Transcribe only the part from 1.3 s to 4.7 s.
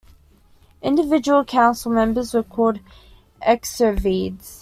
council members were called Exovedes.